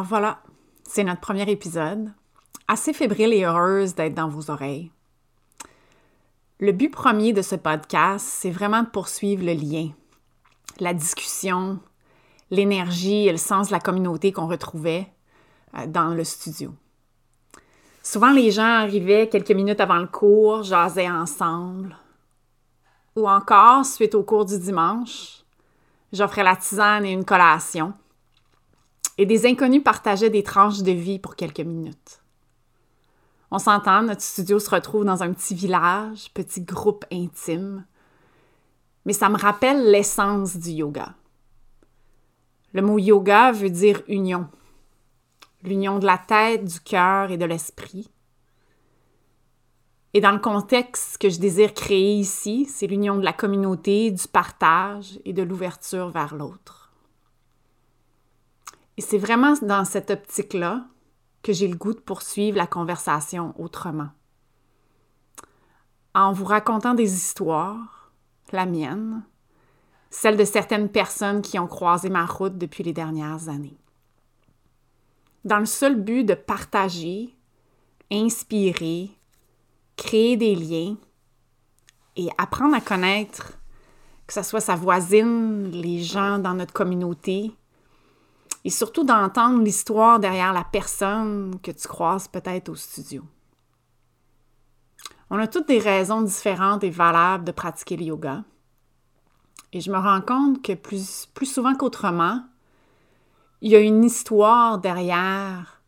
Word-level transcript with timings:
Alors 0.00 0.08
voilà, 0.08 0.38
c'est 0.82 1.04
notre 1.04 1.20
premier 1.20 1.50
épisode. 1.50 2.10
Assez 2.68 2.94
fébrile 2.94 3.34
et 3.34 3.44
heureuse 3.44 3.94
d'être 3.94 4.14
dans 4.14 4.30
vos 4.30 4.50
oreilles. 4.50 4.90
Le 6.58 6.72
but 6.72 6.88
premier 6.88 7.34
de 7.34 7.42
ce 7.42 7.54
podcast, 7.54 8.24
c'est 8.26 8.50
vraiment 8.50 8.82
de 8.82 8.88
poursuivre 8.88 9.44
le 9.44 9.52
lien, 9.52 9.90
la 10.78 10.94
discussion, 10.94 11.80
l'énergie 12.50 13.28
et 13.28 13.30
le 13.30 13.36
sens 13.36 13.66
de 13.66 13.72
la 13.72 13.78
communauté 13.78 14.32
qu'on 14.32 14.46
retrouvait 14.46 15.06
euh, 15.76 15.86
dans 15.86 16.14
le 16.14 16.24
studio. 16.24 16.72
Souvent, 18.02 18.30
les 18.30 18.50
gens 18.52 18.62
arrivaient 18.62 19.28
quelques 19.28 19.50
minutes 19.50 19.82
avant 19.82 19.98
le 19.98 20.06
cours, 20.06 20.62
jasaient 20.62 21.10
ensemble. 21.10 21.94
Ou 23.16 23.28
encore, 23.28 23.84
suite 23.84 24.14
au 24.14 24.22
cours 24.22 24.46
du 24.46 24.58
dimanche, 24.58 25.44
j'offrais 26.10 26.42
la 26.42 26.56
tisane 26.56 27.04
et 27.04 27.12
une 27.12 27.26
collation 27.26 27.92
et 29.20 29.26
des 29.26 29.44
inconnus 29.44 29.84
partageaient 29.84 30.30
des 30.30 30.42
tranches 30.42 30.80
de 30.80 30.92
vie 30.92 31.18
pour 31.18 31.36
quelques 31.36 31.60
minutes. 31.60 32.22
On 33.50 33.58
s'entend, 33.58 34.02
notre 34.02 34.22
studio 34.22 34.58
se 34.58 34.70
retrouve 34.70 35.04
dans 35.04 35.22
un 35.22 35.34
petit 35.34 35.54
village, 35.54 36.30
petit 36.32 36.62
groupe 36.62 37.04
intime, 37.12 37.84
mais 39.04 39.12
ça 39.12 39.28
me 39.28 39.36
rappelle 39.36 39.90
l'essence 39.90 40.56
du 40.56 40.70
yoga. 40.70 41.12
Le 42.72 42.80
mot 42.80 42.98
yoga 42.98 43.52
veut 43.52 43.68
dire 43.68 44.00
union, 44.08 44.48
l'union 45.64 45.98
de 45.98 46.06
la 46.06 46.16
tête, 46.16 46.64
du 46.64 46.80
cœur 46.80 47.30
et 47.30 47.36
de 47.36 47.44
l'esprit. 47.44 48.10
Et 50.14 50.22
dans 50.22 50.32
le 50.32 50.38
contexte 50.38 51.18
que 51.18 51.28
je 51.28 51.40
désire 51.40 51.74
créer 51.74 52.14
ici, 52.14 52.64
c'est 52.64 52.86
l'union 52.86 53.18
de 53.18 53.24
la 53.24 53.34
communauté, 53.34 54.12
du 54.12 54.26
partage 54.28 55.20
et 55.26 55.34
de 55.34 55.42
l'ouverture 55.42 56.08
vers 56.08 56.34
l'autre. 56.34 56.79
Et 59.00 59.02
c'est 59.02 59.16
vraiment 59.16 59.54
dans 59.62 59.86
cette 59.86 60.10
optique-là 60.10 60.84
que 61.42 61.54
j'ai 61.54 61.66
le 61.66 61.74
goût 61.74 61.94
de 61.94 62.00
poursuivre 62.00 62.58
la 62.58 62.66
conversation 62.66 63.54
autrement. 63.58 64.10
En 66.12 66.32
vous 66.32 66.44
racontant 66.44 66.92
des 66.92 67.10
histoires, 67.10 68.12
la 68.52 68.66
mienne, 68.66 69.22
celle 70.10 70.36
de 70.36 70.44
certaines 70.44 70.90
personnes 70.90 71.40
qui 71.40 71.58
ont 71.58 71.66
croisé 71.66 72.10
ma 72.10 72.26
route 72.26 72.58
depuis 72.58 72.84
les 72.84 72.92
dernières 72.92 73.48
années. 73.48 73.78
Dans 75.46 75.60
le 75.60 75.64
seul 75.64 75.98
but 75.98 76.24
de 76.24 76.34
partager, 76.34 77.34
inspirer, 78.12 79.08
créer 79.96 80.36
des 80.36 80.54
liens 80.54 80.98
et 82.16 82.28
apprendre 82.36 82.76
à 82.76 82.82
connaître, 82.82 83.54
que 84.26 84.34
ce 84.34 84.42
soit 84.42 84.60
sa 84.60 84.76
voisine, 84.76 85.70
les 85.70 86.02
gens 86.02 86.38
dans 86.38 86.52
notre 86.52 86.74
communauté, 86.74 87.54
et 88.64 88.70
surtout 88.70 89.04
d'entendre 89.04 89.62
l'histoire 89.62 90.20
derrière 90.20 90.52
la 90.52 90.64
personne 90.64 91.58
que 91.62 91.70
tu 91.70 91.88
croises 91.88 92.28
peut-être 92.28 92.68
au 92.68 92.74
studio. 92.74 93.24
On 95.30 95.38
a 95.38 95.46
toutes 95.46 95.68
des 95.68 95.78
raisons 95.78 96.22
différentes 96.22 96.84
et 96.84 96.90
valables 96.90 97.44
de 97.44 97.52
pratiquer 97.52 97.96
le 97.96 98.04
yoga. 98.04 98.44
Et 99.72 99.80
je 99.80 99.90
me 99.90 99.98
rends 99.98 100.20
compte 100.20 100.62
que 100.62 100.74
plus, 100.74 101.28
souvent 101.44 101.74
qu'autrement, 101.74 102.42
il 103.60 103.70
y 103.70 103.76
a 103.76 103.80
une 103.80 104.04
histoire 104.04 104.78
derrière 104.78 105.80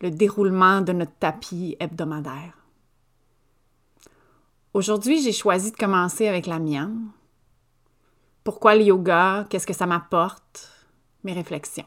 le 0.00 0.10
déroulement 0.10 0.82
de 0.82 0.92
notre 0.92 1.16
tapis 1.18 1.76
hebdomadaire. 1.80 2.58
Aujourd'hui, 4.74 5.22
j'ai 5.22 5.32
choisi 5.32 5.72
de 5.72 5.76
commencer 5.76 6.28
avec 6.28 6.46
la 6.46 6.58
mienne. 6.58 7.08
Pourquoi 8.44 8.76
le 8.76 8.82
yoga? 8.82 9.46
Qu'est-ce 9.48 9.66
que 9.66 9.72
ça 9.72 9.86
m'apporte? 9.86 10.77
Mes 11.24 11.32
réflexions. 11.32 11.86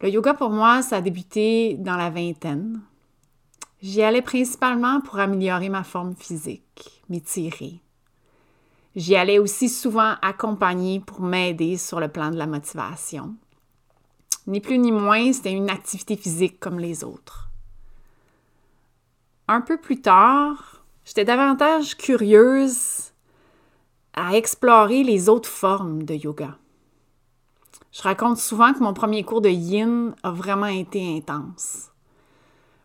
Le 0.00 0.10
yoga 0.10 0.34
pour 0.34 0.50
moi, 0.50 0.82
ça 0.82 0.96
a 0.96 1.00
débuté 1.00 1.74
dans 1.78 1.96
la 1.96 2.10
vingtaine. 2.10 2.82
J'y 3.80 4.02
allais 4.02 4.22
principalement 4.22 5.00
pour 5.00 5.18
améliorer 5.18 5.68
ma 5.68 5.84
forme 5.84 6.14
physique, 6.14 7.02
m'étirer. 7.08 7.80
J'y 8.96 9.16
allais 9.16 9.38
aussi 9.38 9.68
souvent 9.68 10.14
accompagner 10.22 11.00
pour 11.00 11.20
m'aider 11.20 11.76
sur 11.76 12.00
le 12.00 12.08
plan 12.08 12.30
de 12.30 12.36
la 12.36 12.46
motivation. 12.46 13.34
Ni 14.46 14.60
plus 14.60 14.78
ni 14.78 14.92
moins, 14.92 15.32
c'était 15.32 15.52
une 15.52 15.70
activité 15.70 16.16
physique 16.16 16.60
comme 16.60 16.78
les 16.78 17.02
autres. 17.02 17.50
Un 19.48 19.60
peu 19.60 19.78
plus 19.78 20.00
tard, 20.00 20.84
j'étais 21.04 21.24
davantage 21.24 21.96
curieuse 21.96 23.12
à 24.14 24.36
explorer 24.36 25.02
les 25.02 25.28
autres 25.28 25.48
formes 25.48 26.04
de 26.04 26.14
yoga. 26.14 26.56
Je 27.94 28.02
raconte 28.02 28.38
souvent 28.38 28.72
que 28.72 28.80
mon 28.80 28.92
premier 28.92 29.22
cours 29.22 29.40
de 29.40 29.48
yin 29.48 30.16
a 30.24 30.32
vraiment 30.32 30.66
été 30.66 31.16
intense. 31.16 31.92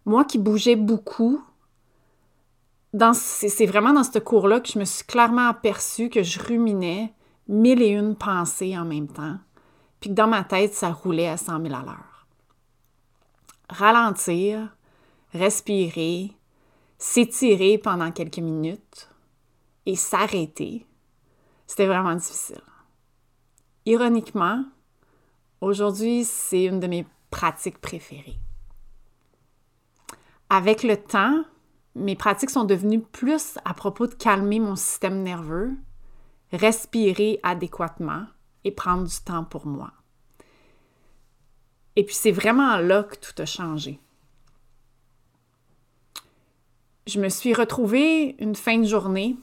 Moi 0.05 0.23
qui 0.23 0.37
bougeais 0.37 0.75
beaucoup, 0.75 1.43
c'est 3.13 3.65
vraiment 3.65 3.91
dans 3.91 4.03
ce 4.03 4.19
cours-là 4.19 4.59
que 4.59 4.69
je 4.69 4.77
me 4.77 4.85
suis 4.85 5.05
clairement 5.05 5.47
aperçue 5.47 6.09
que 6.09 6.21
je 6.21 6.39
ruminais 6.39 7.11
mille 7.47 7.81
et 7.81 7.89
une 7.89 8.15
pensées 8.15 8.77
en 8.77 8.85
même 8.85 9.07
temps, 9.07 9.39
puis 9.99 10.11
que 10.11 10.15
dans 10.15 10.27
ma 10.27 10.43
tête, 10.43 10.75
ça 10.75 10.91
roulait 10.91 11.27
à 11.27 11.37
100 11.37 11.63
000 11.63 11.73
à 11.73 11.81
l'heure. 11.81 12.27
Ralentir, 13.67 14.75
respirer, 15.33 16.37
s'étirer 16.99 17.79
pendant 17.79 18.11
quelques 18.11 18.37
minutes 18.37 19.09
et 19.87 19.95
s'arrêter, 19.95 20.85
c'était 21.65 21.87
vraiment 21.87 22.13
difficile. 22.13 22.61
Ironiquement, 23.87 24.65
Aujourd'hui, 25.61 26.23
c'est 26.23 26.63
une 26.63 26.79
de 26.79 26.87
mes 26.87 27.05
pratiques 27.31 27.79
préférées. 27.79 28.39
Avec 30.49 30.83
le 30.83 30.95
temps, 30.95 31.43
mes 31.95 32.15
pratiques 32.15 32.49
sont 32.49 32.63
devenues 32.63 33.01
plus 33.01 33.57
à 33.65 33.73
propos 33.73 34.07
de 34.07 34.13
calmer 34.13 34.59
mon 34.59 34.75
système 34.75 35.21
nerveux, 35.21 35.73
respirer 36.51 37.39
adéquatement 37.43 38.25
et 38.63 38.71
prendre 38.71 39.07
du 39.07 39.15
temps 39.23 39.43
pour 39.43 39.67
moi. 39.67 39.91
Et 41.95 42.05
puis 42.05 42.15
c'est 42.15 42.31
vraiment 42.31 42.77
là 42.77 43.03
que 43.03 43.15
tout 43.15 43.41
a 43.41 43.45
changé. 43.45 43.99
Je 47.05 47.19
me 47.19 47.27
suis 47.27 47.53
retrouvée 47.53 48.41
une 48.41 48.55
fin 48.55 48.77
de 48.77 48.85
journée 48.85 49.35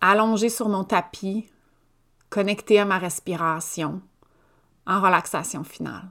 allongée 0.00 0.48
sur 0.48 0.68
mon 0.68 0.84
tapis, 0.84 1.50
connectée 2.30 2.78
à 2.78 2.84
ma 2.84 2.98
respiration, 2.98 4.00
en 4.90 5.00
relaxation 5.00 5.62
finale. 5.62 6.08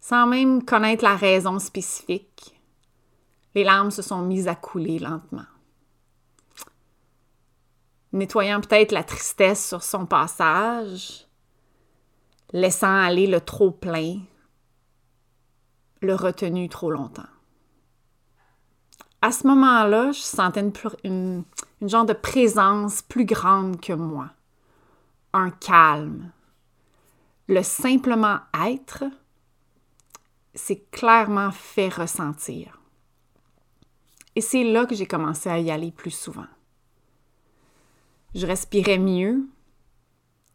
Sans 0.00 0.26
même 0.26 0.64
connaître 0.64 1.04
la 1.04 1.14
raison 1.14 1.60
spécifique, 1.60 2.60
les 3.54 3.62
larmes 3.62 3.92
se 3.92 4.02
sont 4.02 4.22
mises 4.22 4.48
à 4.48 4.56
couler 4.56 4.98
lentement. 4.98 5.46
Nettoyant 8.12 8.60
peut-être 8.60 8.92
la 8.92 9.04
tristesse 9.04 9.68
sur 9.68 9.82
son 9.82 10.06
passage, 10.06 11.26
laissant 12.52 13.00
aller 13.00 13.26
le 13.26 13.40
trop 13.40 13.70
plein, 13.70 14.18
le 16.00 16.14
retenu 16.14 16.68
trop 16.68 16.90
longtemps. 16.90 17.22
À 19.22 19.30
ce 19.30 19.46
moment-là, 19.46 20.10
je 20.12 20.20
sentais 20.20 20.64
une, 21.04 21.44
genre 21.82 22.06
de 22.06 22.12
présence 22.12 23.02
plus 23.02 23.24
grande 23.24 23.80
que 23.80 23.92
moi, 23.92 24.30
un 25.32 25.50
calme, 25.50 26.32
le 27.48 27.62
simplement 27.62 28.40
être, 28.66 29.04
c'est 30.54 30.90
clairement 30.90 31.50
fait 31.50 31.88
ressentir. 31.88 32.80
Et 34.36 34.42
c'est 34.42 34.64
là 34.64 34.84
que 34.84 34.94
j'ai 34.94 35.06
commencé 35.06 35.48
à 35.48 35.58
y 35.58 35.70
aller 35.70 35.90
plus 35.90 36.10
souvent. 36.10 36.46
Je 38.34 38.46
respirais 38.46 38.98
mieux, 38.98 39.48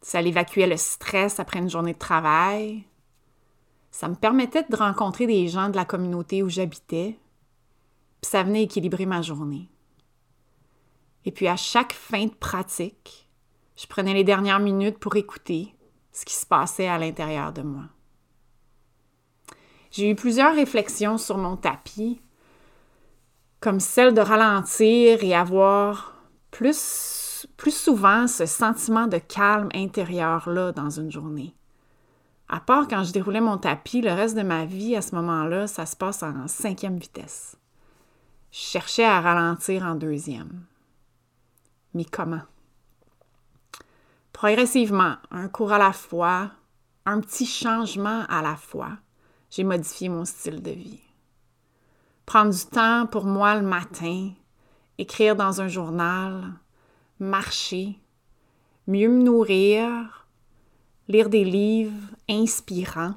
ça 0.02 0.22
l'évacuait 0.22 0.68
le 0.68 0.78
stress 0.78 1.40
après 1.40 1.60
une 1.60 1.70
journée 1.70 1.94
de 1.94 2.00
travail, 2.00 2.86
ça 3.90 4.08
me 4.08 4.16
permettait 4.16 4.64
de 4.64 4.76
rencontrer 4.76 5.26
des 5.26 5.48
gens 5.48 5.70
de 5.70 5.76
la 5.76 5.86
communauté 5.86 6.44
où 6.44 6.50
j'habitais, 6.50 7.18
puis 8.22 8.30
ça 8.30 8.44
venait 8.44 8.64
équilibrer 8.64 9.08
ma 9.08 9.22
journée. 9.22 9.70
Et 11.26 11.32
puis 11.32 11.48
à 11.48 11.56
chaque 11.56 11.94
fin 11.94 12.26
de 12.26 12.34
pratique, 12.34 13.28
je 13.76 13.88
prenais 13.88 14.14
les 14.14 14.24
dernières 14.24 14.60
minutes 14.60 15.00
pour 15.00 15.16
écouter 15.16 15.74
ce 16.14 16.24
qui 16.24 16.36
se 16.36 16.46
passait 16.46 16.88
à 16.88 16.98
l'intérieur 16.98 17.52
de 17.52 17.64
moi. 17.64 17.84
J'ai 19.92 20.10
eu 20.10 20.16
plusieurs 20.16 20.56
réflexions 20.56 21.18
sur 21.18 21.38
mon 21.38 21.58
tapis, 21.58 22.22
comme 23.60 23.80
celle 23.80 24.14
de 24.14 24.22
ralentir 24.22 25.24
et 25.24 25.36
avoir 25.36 26.16
plus, 26.52 27.48
souvent 27.70 28.28
ce 28.28 28.46
sentiment 28.46 29.08
de 29.08 29.18
calme 29.18 29.70
intérieur-là 29.74 30.72
dans 30.72 30.90
une 30.90 31.12
journée. 31.12 31.54
À 32.50 32.60
part 32.60 32.88
quand 32.88 33.04
je 33.04 33.14
déroulais 33.14 33.42
mon 33.42 33.58
tapis, 33.58 34.02
le 34.02 34.12
reste 34.12 34.36
de 34.36 34.44
ma 34.44 34.66
vie, 34.66 34.96
à 34.96 35.02
ce 35.02 35.16
moment-là, 35.16 35.68
ça 35.68 35.86
se 35.86 35.96
passe 35.96 36.24
en 36.24 36.48
cinquième 36.48 36.98
vitesse. 36.98 37.56
Je 38.52 38.60
cherchais 38.60 39.06
à 39.06 39.22
ralentir 39.22 39.84
en 39.84 39.96
deuxième. 39.96 40.66
Mais 41.94 42.06
comment? 42.06 42.42
Progressivement, 44.34 45.16
un 45.32 45.48
cours 45.48 45.72
à 45.72 45.78
la 45.78 45.94
fois, 45.94 46.52
un 47.06 47.22
petit 47.22 47.46
changement 47.46 48.26
à 48.28 48.42
la 48.42 48.56
fois, 48.56 48.98
j'ai 49.50 49.64
modifié 49.64 50.10
mon 50.10 50.26
style 50.26 50.62
de 50.62 50.72
vie. 50.72 51.00
Prendre 52.26 52.52
du 52.52 52.66
temps 52.66 53.06
pour 53.06 53.26
moi 53.26 53.56
le 53.56 53.66
matin, 53.66 54.32
écrire 54.98 55.36
dans 55.36 55.62
un 55.62 55.68
journal, 55.68 56.44
marcher, 57.20 58.00
mieux 58.88 59.08
me 59.08 59.22
nourrir, 59.24 60.28
lire 61.08 61.30
des 61.30 61.46
livres 61.46 62.10
inspirants. 62.30 63.14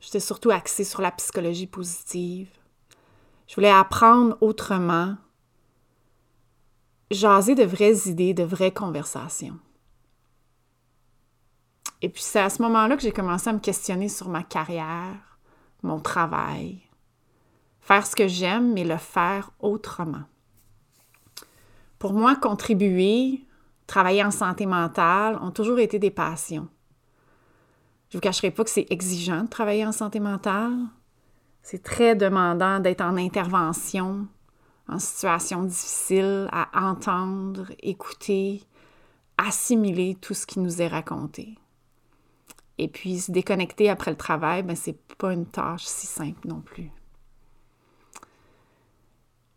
J'étais 0.00 0.20
surtout 0.20 0.50
axée 0.50 0.84
sur 0.84 1.00
la 1.00 1.12
psychologie 1.12 1.68
positive. 1.68 2.50
Je 3.46 3.54
voulais 3.54 3.70
apprendre 3.70 4.36
autrement, 4.40 5.16
jaser 7.10 7.54
de 7.54 7.64
vraies 7.64 8.08
idées, 8.08 8.34
de 8.34 8.42
vraies 8.42 8.72
conversations. 8.72 9.58
Et 12.02 12.08
puis 12.08 12.22
c'est 12.22 12.40
à 12.40 12.50
ce 12.50 12.62
moment-là 12.62 12.96
que 12.96 13.02
j'ai 13.02 13.12
commencé 13.12 13.48
à 13.48 13.52
me 13.52 13.58
questionner 13.58 14.08
sur 14.08 14.28
ma 14.28 14.42
carrière, 14.42 15.38
mon 15.82 16.00
travail, 16.00 16.82
faire 17.80 18.06
ce 18.06 18.16
que 18.16 18.28
j'aime, 18.28 18.72
mais 18.72 18.84
le 18.84 18.96
faire 18.96 19.50
autrement. 19.60 20.24
Pour 21.98 22.12
moi, 22.12 22.36
contribuer, 22.36 23.44
travailler 23.86 24.24
en 24.24 24.30
santé 24.30 24.66
mentale 24.66 25.38
ont 25.40 25.50
toujours 25.50 25.78
été 25.78 25.98
des 25.98 26.10
passions. 26.10 26.68
Je 28.10 28.16
ne 28.16 28.20
vous 28.20 28.22
cacherai 28.22 28.50
pas 28.50 28.64
que 28.64 28.70
c'est 28.70 28.86
exigeant 28.90 29.44
de 29.44 29.48
travailler 29.48 29.86
en 29.86 29.92
santé 29.92 30.20
mentale. 30.20 30.76
C'est 31.62 31.82
très 31.82 32.14
demandant 32.14 32.78
d'être 32.78 33.00
en 33.00 33.16
intervention, 33.16 34.28
en 34.88 34.98
situation 34.98 35.62
difficile, 35.62 36.48
à 36.52 36.90
entendre, 36.90 37.72
écouter, 37.82 38.62
assimiler 39.38 40.16
tout 40.20 40.34
ce 40.34 40.46
qui 40.46 40.60
nous 40.60 40.82
est 40.82 40.88
raconté. 40.88 41.56
Et 42.78 42.88
puis 42.88 43.20
se 43.20 43.30
déconnecter 43.30 43.88
après 43.88 44.10
le 44.10 44.16
travail, 44.16 44.62
ben, 44.62 44.74
c'est 44.74 44.98
pas 45.16 45.32
une 45.32 45.46
tâche 45.46 45.84
si 45.84 46.06
simple 46.06 46.48
non 46.48 46.60
plus. 46.60 46.90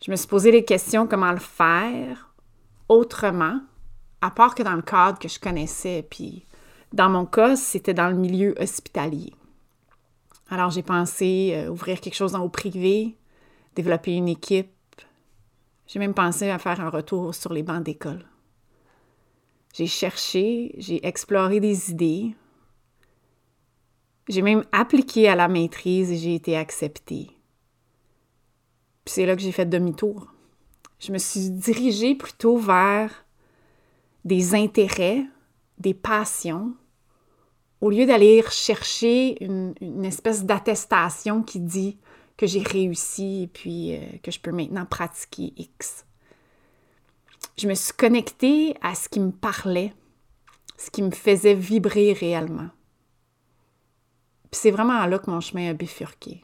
Je 0.06 0.12
me 0.12 0.16
suis 0.16 0.28
posé 0.28 0.52
les 0.52 0.64
questions 0.64 1.08
comment 1.08 1.32
le 1.32 1.40
faire 1.40 2.32
autrement, 2.88 3.60
à 4.22 4.32
part 4.32 4.56
que 4.56 4.64
dans 4.64 4.76
le 4.76 4.82
cadre 4.82 5.20
que 5.20 5.28
je 5.28 5.40
connaissais. 5.40 6.06
Puis 6.10 6.46
dans 6.94 7.10
mon 7.10 7.26
cas, 7.26 7.56
c'était 7.56 7.94
dans 7.94 8.10
le 8.10 8.16
milieu 8.16 8.56
hospitalier. 8.60 9.34
Alors 10.50 10.70
j'ai 10.70 10.84
pensé 10.84 11.52
euh, 11.56 11.70
ouvrir 11.70 12.00
quelque 12.00 12.16
chose 12.16 12.36
haut 12.36 12.50
privé, 12.50 13.18
développer 13.76 14.14
une 14.16 14.30
équipe. 14.30 14.72
J'ai 15.88 16.00
même 16.00 16.14
pensé 16.14 16.50
à 16.50 16.60
faire 16.60 16.80
un 16.80 16.90
retour 16.90 17.36
sur 17.36 17.52
les 17.52 17.64
bancs 17.64 17.84
d'école. 17.84 18.26
J'ai 19.74 19.88
cherché, 19.88 20.74
j'ai 20.78 21.06
exploré 21.06 21.60
des 21.60 21.92
idées, 21.92 22.36
j'ai 24.28 24.42
même 24.42 24.64
appliqué 24.72 25.28
à 25.28 25.36
la 25.36 25.48
maîtrise 25.48 26.12
et 26.12 26.18
j'ai 26.18 26.36
été 26.36 26.58
acceptée. 26.58 27.30
Puis 29.06 29.14
c'est 29.14 29.26
là 29.26 29.36
que 29.36 29.42
j'ai 29.42 29.52
fait 29.52 29.66
demi-tour. 29.66 30.28
Je 31.00 31.12
me 31.12 31.18
suis 31.18 31.50
dirigée 31.50 32.16
plutôt 32.16 32.58
vers 32.58 33.26
des 34.26 34.56
intérêts, 34.56 35.24
des 35.78 35.94
passions, 35.94 36.76
au 37.80 37.90
lieu 37.90 38.06
d'aller 38.06 38.44
chercher 38.50 39.42
une, 39.44 40.04
espèce 40.04 40.44
d'attestation 40.44 41.44
qui 41.44 41.60
dit 41.60 41.98
que 42.36 42.48
j'ai 42.48 42.62
réussi 42.62 43.44
et 43.44 43.48
puis 43.48 43.96
euh, 43.96 44.00
que 44.24 44.32
je 44.32 44.40
peux 44.40 44.52
maintenant 44.52 44.86
pratiquer 44.86 45.54
X. 45.58 46.06
Je 47.58 47.68
me 47.68 47.74
suis 47.74 47.94
connectée 47.94 48.76
à 48.82 48.94
ce 48.94 49.10
qui 49.10 49.20
me 49.20 49.32
parlait, 49.32 49.94
ce 50.78 50.92
qui 50.92 51.02
me 51.02 51.12
faisait 51.12 51.56
vibrer 51.56 52.14
réellement. 52.14 52.70
Puis 54.52 54.60
c'est 54.62 54.72
vraiment 54.72 55.06
là 55.06 55.20
que 55.20 55.30
mon 55.30 55.42
chemin 55.42 55.70
a 55.70 55.74
bifurqué. 55.74 56.44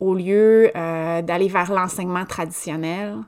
Au 0.00 0.14
lieu 0.14 0.70
euh, 0.76 1.22
d'aller 1.22 1.48
vers 1.48 1.72
l'enseignement 1.72 2.26
traditionnel, 2.26 3.18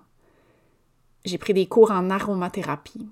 j'ai 1.25 1.38
pris 1.38 1.55
des 1.55 1.67
cours 1.67 1.90
en 1.90 2.11
aromathérapie, 2.11 3.08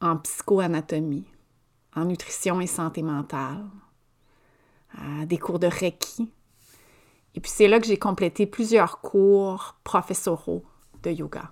en 0.00 0.16
psychoanatomie, 0.18 1.26
en 1.96 2.04
nutrition 2.04 2.60
et 2.60 2.66
santé 2.66 3.02
mentale, 3.02 3.64
euh, 4.98 5.26
des 5.26 5.38
cours 5.38 5.58
de 5.58 5.66
Reiki. 5.66 6.30
Et 7.34 7.40
puis 7.40 7.50
c'est 7.50 7.68
là 7.68 7.80
que 7.80 7.86
j'ai 7.86 7.98
complété 7.98 8.46
plusieurs 8.46 9.00
cours 9.00 9.76
professoraux 9.82 10.64
de 11.02 11.10
yoga. 11.10 11.50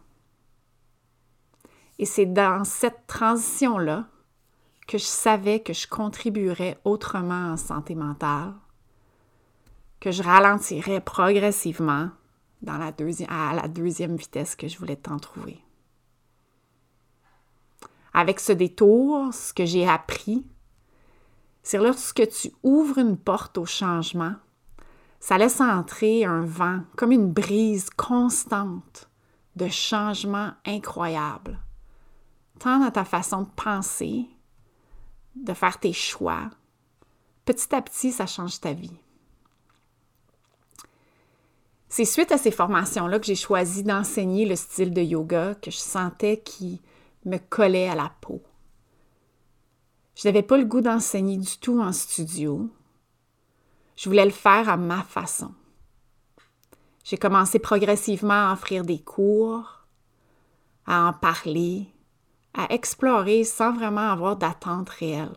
Et 1.98 2.06
c'est 2.06 2.26
dans 2.26 2.64
cette 2.64 3.06
transition-là 3.06 4.06
que 4.92 4.98
je 4.98 5.06
savais 5.06 5.60
que 5.60 5.72
je 5.72 5.86
contribuerais 5.86 6.78
autrement 6.84 7.52
en 7.52 7.56
santé 7.56 7.94
mentale, 7.94 8.52
que 10.00 10.10
je 10.10 10.22
ralentirais 10.22 11.00
progressivement 11.00 12.10
dans 12.60 12.76
la 12.76 12.92
à 13.30 13.54
la 13.54 13.68
deuxième 13.68 14.16
vitesse 14.16 14.54
que 14.54 14.68
je 14.68 14.76
voulais 14.76 14.96
t'en 14.96 15.18
trouver. 15.18 15.64
Avec 18.12 18.38
ce 18.38 18.52
détour, 18.52 19.32
ce 19.32 19.54
que 19.54 19.64
j'ai 19.64 19.88
appris, 19.88 20.44
c'est 21.62 21.78
lorsque 21.78 22.28
tu 22.28 22.52
ouvres 22.62 22.98
une 22.98 23.16
porte 23.16 23.56
au 23.56 23.64
changement, 23.64 24.34
ça 25.20 25.38
laisse 25.38 25.62
entrer 25.62 26.26
un 26.26 26.42
vent, 26.42 26.80
comme 26.96 27.12
une 27.12 27.32
brise 27.32 27.88
constante 27.88 29.08
de 29.56 29.68
changement 29.68 30.50
incroyable, 30.66 31.58
tant 32.58 32.78
dans 32.78 32.90
ta 32.90 33.06
façon 33.06 33.44
de 33.44 33.50
penser 33.56 34.28
de 35.36 35.54
faire 35.54 35.78
tes 35.78 35.92
choix. 35.92 36.50
Petit 37.44 37.74
à 37.74 37.82
petit, 37.82 38.12
ça 38.12 38.26
change 38.26 38.60
ta 38.60 38.72
vie. 38.72 38.98
C'est 41.88 42.04
suite 42.06 42.32
à 42.32 42.38
ces 42.38 42.50
formations-là 42.50 43.18
que 43.18 43.26
j'ai 43.26 43.34
choisi 43.34 43.82
d'enseigner 43.82 44.46
le 44.46 44.56
style 44.56 44.94
de 44.94 45.02
yoga 45.02 45.54
que 45.56 45.70
je 45.70 45.76
sentais 45.76 46.40
qui 46.40 46.80
me 47.26 47.36
collait 47.36 47.88
à 47.88 47.94
la 47.94 48.10
peau. 48.20 48.42
Je 50.14 50.26
n'avais 50.26 50.42
pas 50.42 50.56
le 50.56 50.64
goût 50.64 50.80
d'enseigner 50.80 51.36
du 51.36 51.58
tout 51.58 51.80
en 51.80 51.92
studio. 51.92 52.70
Je 53.96 54.08
voulais 54.08 54.24
le 54.24 54.30
faire 54.30 54.68
à 54.68 54.76
ma 54.76 55.02
façon. 55.02 55.52
J'ai 57.04 57.18
commencé 57.18 57.58
progressivement 57.58 58.48
à 58.48 58.52
offrir 58.52 58.84
des 58.84 59.00
cours, 59.00 59.86
à 60.86 61.08
en 61.08 61.12
parler, 61.12 61.91
à 62.54 62.72
explorer 62.72 63.44
sans 63.44 63.72
vraiment 63.72 64.10
avoir 64.10 64.36
d'attente 64.36 64.90
réelle. 64.90 65.34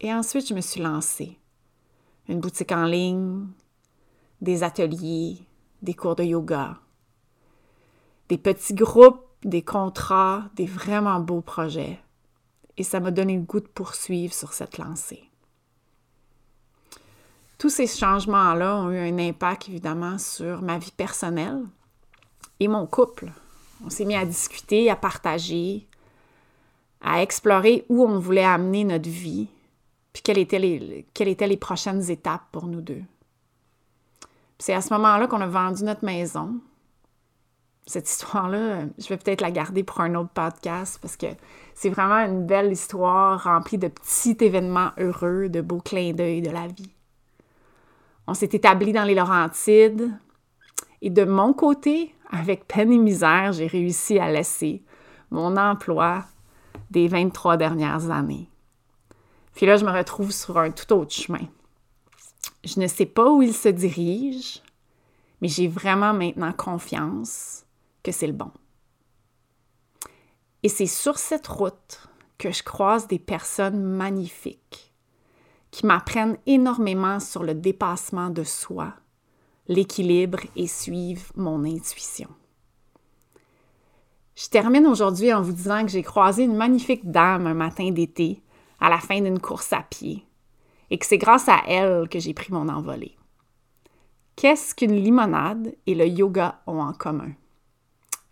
Et 0.00 0.12
ensuite, 0.12 0.48
je 0.48 0.54
me 0.54 0.60
suis 0.60 0.80
lancée. 0.80 1.38
Une 2.28 2.40
boutique 2.40 2.72
en 2.72 2.84
ligne, 2.84 3.46
des 4.40 4.62
ateliers, 4.62 5.38
des 5.82 5.94
cours 5.94 6.16
de 6.16 6.24
yoga, 6.24 6.78
des 8.28 8.38
petits 8.38 8.74
groupes, 8.74 9.26
des 9.42 9.62
contrats, 9.62 10.44
des 10.54 10.66
vraiment 10.66 11.20
beaux 11.20 11.42
projets. 11.42 12.00
Et 12.76 12.82
ça 12.82 13.00
m'a 13.00 13.10
donné 13.10 13.36
le 13.36 13.42
goût 13.42 13.60
de 13.60 13.68
poursuivre 13.68 14.32
sur 14.32 14.52
cette 14.52 14.78
lancée. 14.78 15.30
Tous 17.58 17.70
ces 17.70 17.86
changements-là 17.86 18.76
ont 18.76 18.90
eu 18.90 18.98
un 18.98 19.18
impact 19.18 19.68
évidemment 19.68 20.18
sur 20.18 20.60
ma 20.60 20.78
vie 20.78 20.90
personnelle 20.90 21.62
et 22.60 22.68
mon 22.68 22.86
couple. 22.86 23.30
On 23.84 23.90
s'est 23.90 24.04
mis 24.04 24.16
à 24.16 24.24
discuter, 24.24 24.90
à 24.90 24.96
partager, 24.96 25.86
à 27.00 27.22
explorer 27.22 27.84
où 27.88 28.04
on 28.04 28.18
voulait 28.18 28.44
amener 28.44 28.84
notre 28.84 29.08
vie, 29.08 29.48
puis 30.12 30.22
quelles 30.22 30.38
étaient 30.38 30.58
les, 30.58 31.56
prochaines 31.56 32.10
étapes 32.10 32.44
pour 32.52 32.66
nous 32.66 32.80
deux. 32.80 33.02
C'est 34.58 34.74
à 34.74 34.80
ce 34.80 34.92
moment-là 34.94 35.26
qu'on 35.26 35.40
a 35.40 35.46
vendu 35.46 35.84
notre 35.84 36.04
maison. 36.04 36.60
Cette 37.86 38.08
histoire-là, 38.08 38.84
je 38.96 39.08
vais 39.08 39.18
peut-être 39.18 39.42
la 39.42 39.50
garder 39.50 39.82
pour 39.82 40.00
un 40.00 40.14
autre 40.14 40.30
podcast 40.30 40.98
parce 41.02 41.16
que 41.16 41.26
c'est 41.74 41.90
vraiment 41.90 42.24
une 42.24 42.46
belle 42.46 42.72
histoire 42.72 43.44
remplie 43.44 43.76
de 43.76 43.88
petits 43.88 44.36
événements 44.40 44.92
heureux, 44.96 45.50
de 45.50 45.60
beaux 45.60 45.80
clins 45.80 46.14
d'œil 46.14 46.40
de 46.40 46.50
la 46.50 46.68
vie. 46.68 46.94
On 48.26 48.32
s'est 48.32 48.50
établi 48.52 48.92
dans 48.92 49.04
les 49.04 49.14
Laurentides 49.14 50.10
et 51.02 51.10
de 51.10 51.24
mon 51.24 51.52
côté, 51.52 52.14
avec 52.34 52.66
peine 52.66 52.92
et 52.92 52.98
misère, 52.98 53.52
j'ai 53.52 53.68
réussi 53.68 54.18
à 54.18 54.30
laisser 54.30 54.82
mon 55.30 55.56
emploi 55.56 56.24
des 56.90 57.06
23 57.06 57.56
dernières 57.56 58.10
années. 58.10 58.50
Puis 59.54 59.66
là, 59.66 59.76
je 59.76 59.84
me 59.84 59.90
retrouve 59.90 60.32
sur 60.32 60.58
un 60.58 60.72
tout 60.72 60.92
autre 60.92 61.12
chemin. 61.12 61.46
Je 62.64 62.80
ne 62.80 62.88
sais 62.88 63.06
pas 63.06 63.30
où 63.30 63.40
il 63.40 63.54
se 63.54 63.68
dirige, 63.68 64.62
mais 65.40 65.48
j'ai 65.48 65.68
vraiment 65.68 66.12
maintenant 66.12 66.52
confiance 66.52 67.64
que 68.02 68.10
c'est 68.10 68.26
le 68.26 68.32
bon. 68.32 68.50
Et 70.64 70.68
c'est 70.68 70.86
sur 70.86 71.18
cette 71.18 71.46
route 71.46 72.08
que 72.38 72.50
je 72.50 72.64
croise 72.64 73.06
des 73.06 73.20
personnes 73.20 73.80
magnifiques 73.80 74.92
qui 75.70 75.86
m'apprennent 75.86 76.38
énormément 76.46 77.20
sur 77.20 77.44
le 77.44 77.54
dépassement 77.54 78.30
de 78.30 78.42
soi, 78.42 78.94
l'équilibre 79.66 80.40
et 80.56 80.66
suivent 80.66 81.32
mon 81.36 81.64
intuition. 81.64 82.28
Je 84.36 84.48
termine 84.48 84.86
aujourd'hui 84.86 85.32
en 85.32 85.42
vous 85.42 85.52
disant 85.52 85.82
que 85.82 85.90
j'ai 85.90 86.02
croisé 86.02 86.44
une 86.44 86.56
magnifique 86.56 87.10
dame 87.10 87.46
un 87.46 87.54
matin 87.54 87.90
d'été 87.90 88.42
à 88.80 88.90
la 88.90 88.98
fin 88.98 89.20
d'une 89.20 89.38
course 89.38 89.72
à 89.72 89.82
pied 89.82 90.26
et 90.90 90.98
que 90.98 91.06
c'est 91.06 91.18
grâce 91.18 91.48
à 91.48 91.62
elle 91.66 92.08
que 92.08 92.18
j'ai 92.18 92.34
pris 92.34 92.52
mon 92.52 92.68
envolée. 92.68 93.16
Qu'est-ce 94.36 94.74
qu'une 94.74 94.96
limonade 94.96 95.74
et 95.86 95.94
le 95.94 96.06
yoga 96.06 96.60
ont 96.66 96.80
en 96.80 96.92
commun? 96.92 97.32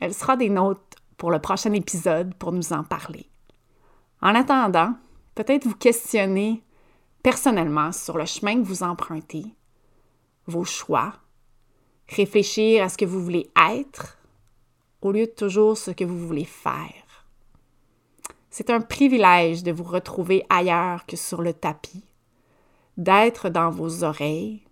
Elle 0.00 0.12
sera 0.12 0.36
des 0.36 0.50
nôtres 0.50 0.98
pour 1.16 1.30
le 1.30 1.38
prochain 1.38 1.72
épisode 1.72 2.34
pour 2.34 2.50
nous 2.50 2.72
en 2.72 2.82
parler. 2.82 3.30
En 4.20 4.34
attendant, 4.34 4.94
peut-être 5.36 5.66
vous 5.66 5.76
questionner 5.76 6.62
personnellement 7.22 7.92
sur 7.92 8.18
le 8.18 8.26
chemin 8.26 8.56
que 8.56 8.66
vous 8.66 8.82
empruntez, 8.82 9.44
vos 10.46 10.64
choix, 10.64 11.14
réfléchir 12.12 12.84
à 12.84 12.88
ce 12.88 12.96
que 12.96 13.04
vous 13.04 13.22
voulez 13.22 13.50
être 13.72 14.18
au 15.00 15.12
lieu 15.12 15.26
de 15.26 15.32
toujours 15.32 15.76
ce 15.76 15.90
que 15.90 16.04
vous 16.04 16.26
voulez 16.26 16.44
faire. 16.44 17.26
C'est 18.50 18.70
un 18.70 18.80
privilège 18.80 19.62
de 19.62 19.72
vous 19.72 19.84
retrouver 19.84 20.44
ailleurs 20.48 21.06
que 21.06 21.16
sur 21.16 21.42
le 21.42 21.52
tapis, 21.52 22.04
d'être 22.96 23.48
dans 23.48 23.70
vos 23.70 24.04
oreilles, 24.04 24.62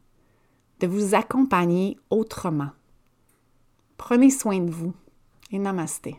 de 0.80 0.86
vous 0.86 1.14
accompagner 1.14 1.96
autrement. 2.10 2.70
Prenez 3.96 4.30
soin 4.30 4.60
de 4.60 4.70
vous 4.70 4.94
et 5.50 5.58
namasté. 5.58 6.16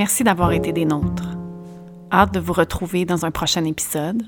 Merci 0.00 0.24
d'avoir 0.24 0.52
été 0.52 0.72
des 0.72 0.86
nôtres. 0.86 1.36
Hâte 2.10 2.32
de 2.32 2.40
vous 2.40 2.54
retrouver 2.54 3.04
dans 3.04 3.26
un 3.26 3.30
prochain 3.30 3.66
épisode. 3.66 4.22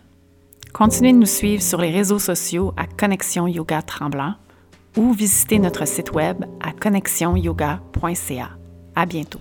Continuez 0.75 1.15
de 1.15 1.17
nous 1.17 1.25
suivre 1.25 1.63
sur 1.63 1.81
les 1.81 1.91
réseaux 1.91 2.19
sociaux 2.19 2.75
à 2.77 2.87
Connexion 2.87 3.47
Yoga 3.47 3.81
Tremblant 3.81 4.35
ou 4.99 5.15
visitez 5.15 5.59
notre 5.59 5.87
site 5.89 6.13
web 6.13 6.45
à 6.61 6.73
connexionyoga.ca. 6.73 8.51
À 8.95 9.07
bientôt. 9.07 9.41